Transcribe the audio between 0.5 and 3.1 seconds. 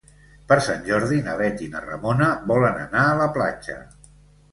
Per Sant Jordi na Bet i na Ramona volen anar